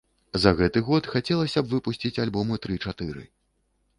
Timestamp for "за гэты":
0.45-0.81